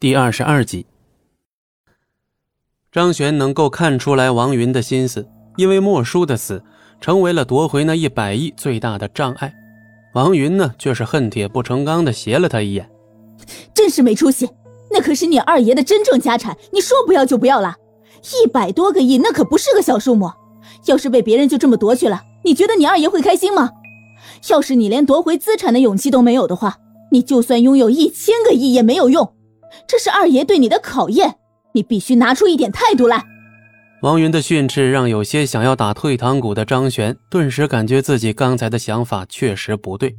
[0.00, 0.86] 第二十二集，
[2.92, 6.62] 张璇能够看出来王云的心思，因为莫叔的死
[7.00, 9.52] 成为了夺回那一百亿最大的障碍。
[10.14, 12.88] 王云呢，却是恨铁不成钢的斜了他一眼，
[13.74, 14.48] 真是没出息！
[14.92, 17.74] 那可是你二爷的真正家产，你说不要就不要了？
[18.44, 20.30] 一百多个亿，那可不是个小数目。
[20.86, 23.72] 要是被别人就这么夺去了，你觉得你二爷会开心吗？
[24.48, 26.76] 要是你连夺回资产的勇气都没有的话，
[27.10, 29.34] 你就算拥有一千个亿也没有用。
[29.86, 31.36] 这是二爷对你的考验，
[31.72, 33.22] 你必须拿出一点态度来。
[34.02, 40.14] 王云的训斥让有些想要打退堂鼓的张璇顿时感觉自己刚才的想法确实不对。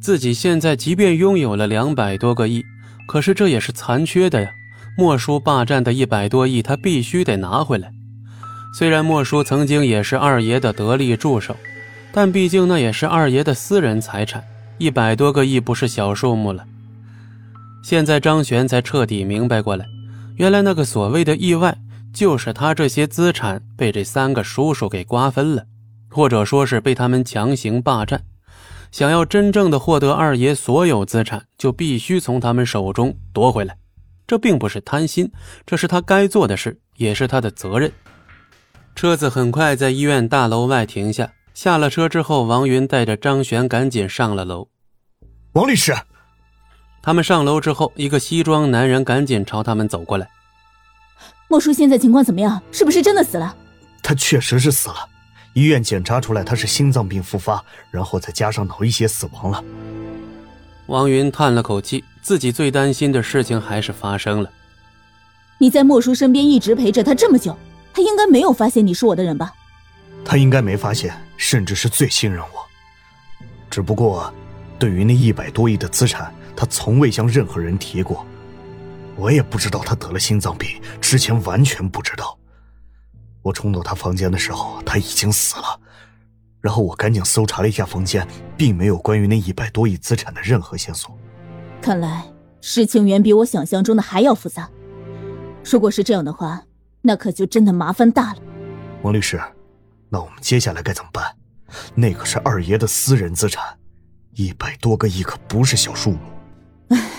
[0.00, 2.62] 自己现在即便拥有了两百多个亿，
[3.08, 4.50] 可是这也是残缺的呀。
[4.96, 7.90] 莫叔霸占的一百多亿，他必须得拿回来。
[8.78, 11.56] 虽然莫叔曾经也是二爷的得力助手，
[12.12, 14.44] 但毕竟那也是二爷的私人财产，
[14.78, 16.64] 一百多个亿不是小数目了。
[17.82, 19.84] 现在张璇才彻底明白过来，
[20.36, 21.76] 原来那个所谓的意外，
[22.14, 25.64] 就是他这些资产被这三个叔叔给瓜分了，
[26.08, 28.22] 或者说是被他们强行霸占。
[28.92, 33.76] 想要真正的获得二爷所有资产，就必须从他们手中夺回来。
[34.26, 35.30] 这并不是贪心，
[35.66, 37.90] 这是他该做的事，也是他的责任。
[38.94, 44.68] 车子很快在医院大楼外停下，下了车之后，王云带着张璇赶紧上了楼。
[45.54, 45.92] 王律师。
[47.02, 50.28] 他们上楼之后，一个西装男人赶紧朝他们走过来。
[51.48, 52.62] 莫叔现在情况怎么样？
[52.70, 53.56] 是不是真的死了？
[54.02, 55.08] 他确实是死了，
[55.52, 59.62] 医院检查出来他是心脏病复发，然后再加上脑溢血死亡了。
[60.86, 64.48] 王云叹了口气，自己最担心的事情还是发生了。
[65.58, 67.56] 你在莫叔身边一直陪着他这么久，
[67.92, 69.52] 他应该没有发现你是我的人吧？
[70.24, 72.64] 他应该没发现，甚至是最信任我。
[73.68, 74.32] 只不过，
[74.78, 76.32] 对于那一百多亿的资产。
[76.56, 78.24] 他从未向任何人提过，
[79.16, 82.38] 我也不知道他得了心脏病，之前完全不知道。
[83.42, 85.80] 我冲到他房间的时候，他已经死了。
[86.60, 88.26] 然后我赶紧搜查了一下房间，
[88.56, 91.18] 并没有关于那一百多亿资产的任何线索。
[91.80, 92.24] 看来
[92.60, 94.70] 事情远比我想象中的还要复杂。
[95.64, 96.62] 如果是这样的话，
[97.00, 98.38] 那可就真的麻烦大了。
[99.02, 99.40] 王律师，
[100.08, 101.24] 那我们接下来该怎么办？
[101.96, 103.76] 那可是二爷的私人资产，
[104.34, 106.18] 一百多个亿可不是小数目。
[106.92, 107.10] 唉，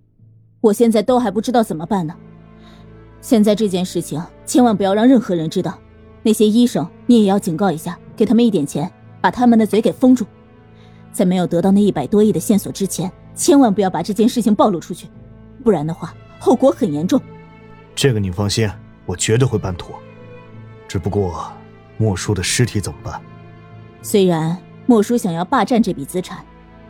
[0.60, 2.14] 我现在都还不知道怎么办呢。
[3.20, 5.78] 现在这件事情千万不要让任何人知道。
[6.22, 10.26] 那些医生你也要警告一下，给他们一点钱，把他们的嘴给封住。
[11.12, 15.08] 在没有得到那一百多亿的线索之前，千万不要把这件事情暴露出去，
[15.62, 17.20] 不然的话后果很严重。
[17.94, 18.68] 这个你放心，
[19.06, 19.94] 我绝对会办妥。
[20.88, 21.52] 只不过，
[21.96, 23.20] 莫叔的尸体怎么办？
[24.02, 26.44] 虽然莫叔想要霸占这笔资产。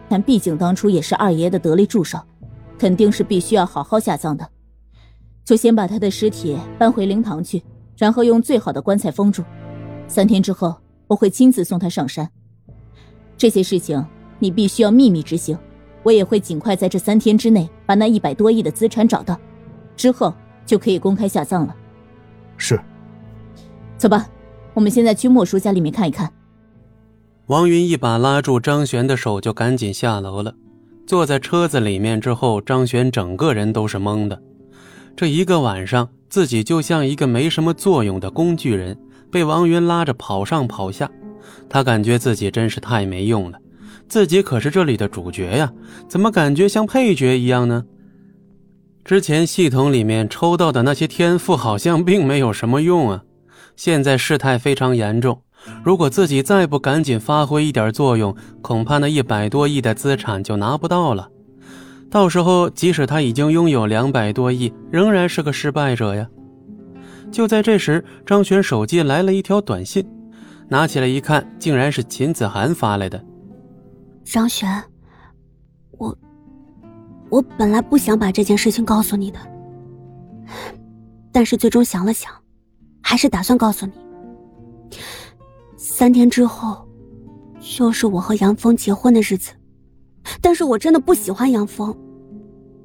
[0.08, 2.18] 但毕竟当初也是二爷的得力助手，
[2.78, 4.48] 肯定是必须要好好下葬的。
[5.44, 7.62] 就先把他的尸体搬回灵堂去，
[7.96, 9.44] 然后用最好的棺材封住。
[10.08, 10.74] 三天之后，
[11.06, 12.28] 我会亲自送他上山。
[13.36, 14.04] 这些事情
[14.38, 15.56] 你必须要秘密执行，
[16.02, 19.38] 我也会尽快在这三天之内把那一百多亿的资产找到，
[19.96, 20.34] 之后
[20.64, 21.74] 就可以公开下葬了。
[22.56, 22.80] 是。
[23.98, 24.28] 走吧，
[24.74, 26.32] 我们现在去莫叔家里面看一看。
[27.46, 30.52] 王云一把拉住张璇的手，就赶紧下楼了。
[31.06, 34.42] 坐在车子里面之后，张璇整个人都是懵的。
[35.14, 38.98] 这一个晚上，自己就像一个没什么作用的工具人，
[39.30, 41.08] 被王云拉着跑上跑下。
[41.68, 43.58] 他感觉自己真是太没用了。
[44.08, 45.72] 自己可是这里的主角呀，
[46.08, 47.84] 怎么感觉像配角一样呢？
[49.04, 53.22] 之前系统里面抽到的那些天赋好像并没有什么用啊。
[53.76, 55.42] 现在事态非常严重。
[55.84, 61.28] 如果自己再不赶紧发挥一点作用，恐怕那一百多亿的资产就拿不到了。
[62.10, 66.28] 到时候，即使他已经拥有两百多亿，仍然是个失败者呀。
[67.32, 70.08] 就在这时，张璇手机来了一条短信，
[70.68, 73.22] 拿起来一看，竟然是秦子涵发来的。
[74.24, 74.82] 张璇，
[75.98, 76.16] 我，
[77.28, 79.38] 我本来不想把这件事情告诉你的，
[81.32, 82.32] 但是最终想了想，
[83.02, 83.92] 还是打算告诉你。
[85.88, 86.84] 三天之后，
[87.60, 89.52] 就是我和杨峰结婚的日子，
[90.40, 91.96] 但是我真的不喜欢杨峰，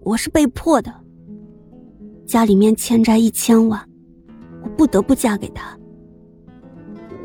[0.03, 0.93] 我是被迫的。
[2.27, 3.83] 家里面欠债一千万，
[4.63, 5.75] 我不得不嫁给他。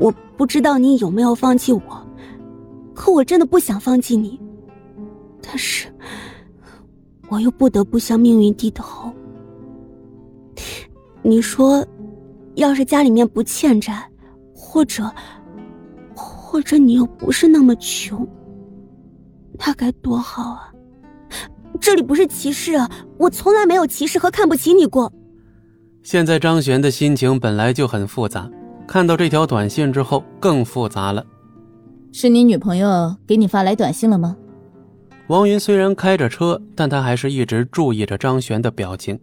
[0.01, 1.81] 我不知道你有没有放弃我，
[2.95, 4.41] 可我真的不想放弃你，
[5.43, 5.95] 但是
[7.29, 9.13] 我又不得不向命运低头。
[11.23, 11.87] 你说，
[12.55, 14.11] 要是家里面不欠债，
[14.55, 15.13] 或者……
[16.57, 18.27] 或者你又不是那么穷，
[19.59, 20.73] 那该多好啊！
[21.79, 22.91] 这里不是歧视啊！
[23.19, 25.13] 我从来没有歧视和看不起你过。
[26.03, 28.51] 现在张璇的心情本来就很复杂，
[28.89, 31.23] 看到这条短信之后更复杂了。
[32.11, 34.35] 是你女朋友给你发来短信了吗？
[35.27, 39.21] 王云虽然开着车，但他还是一直注意着张璇的表情。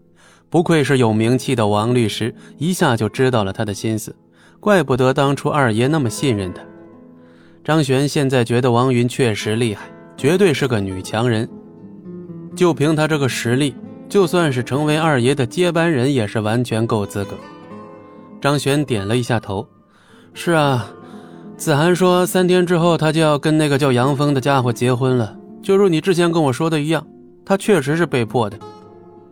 [0.52, 4.16] 不愧是有名气的王律师，一下就知道了他的心思，
[4.60, 6.62] 怪不得当初二爷那么信任他。
[7.64, 11.48] 张璇现在觉得王云确实厉害，绝对是个女强人。
[12.56, 13.74] 就凭她这个实力，
[14.10, 17.32] 就算是成为二爷的接班人，也是完全够资格。
[18.42, 19.66] 张璇点了一下头
[20.36, 20.92] ：“是啊，
[21.56, 25.34] 子涵说三天之后他就要跟那个叫杨峰的家伙结婚了。
[25.62, 27.08] 就如你之前跟我说的一样，
[27.46, 28.60] 他确实是被迫的。”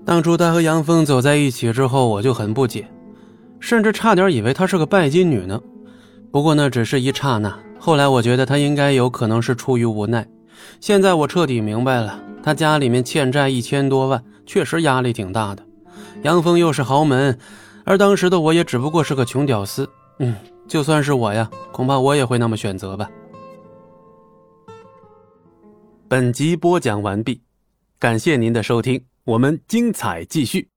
[0.06, 2.88] 当初他和杨峰走在一起之后，我就很不解，
[3.60, 5.62] 甚至差点以为她是个拜金女呢。
[6.32, 10.28] 不过那只是一刹那，后来我觉得他应该有可能是出于无奈。
[10.80, 15.66] 现在我彻底明白了，他家里面欠债一千多万，确实压力挺大的。
[16.22, 17.36] 杨峰又是豪门，
[17.84, 19.90] 而当时的我也只不过是个穷屌丝。
[20.20, 20.36] 嗯，
[20.68, 23.10] 就算是我呀，恐怕我也会那么选择吧。
[26.08, 27.42] 本集播讲完毕，
[27.98, 29.04] 感谢您的收听。
[29.24, 30.71] 我们精彩继续。